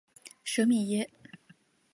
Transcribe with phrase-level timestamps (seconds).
[0.43, 1.07] 舍米耶。